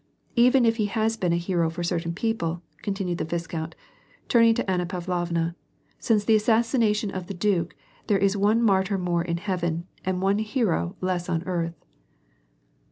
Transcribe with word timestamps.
Even 0.35 0.65
if 0.65 0.77
he 0.77 0.87
has 0.87 1.15
been 1.15 1.31
a 1.31 1.35
hero 1.37 1.69
for 1.69 1.83
certain 1.83 2.11
people," 2.15 2.63
continued 2.81 3.19
the 3.19 3.23
viscount, 3.23 3.75
turning 4.29 4.55
to 4.55 4.67
Anna 4.67 4.87
Pavlovna," 4.87 5.55
since 5.99 6.25
the 6.25 6.35
assassina 6.37 6.91
tion 6.95 7.11
of 7.11 7.27
the 7.27 7.35
duke 7.35 7.75
there 8.07 8.17
is 8.17 8.35
one 8.35 8.63
martyr 8.63 8.97
more 8.97 9.21
in 9.23 9.37
heaven, 9.37 9.85
and 10.03 10.19
one 10.19 10.39
hero 10.39 10.95
less 11.01 11.29
on 11.29 11.43
earth." 11.43 11.85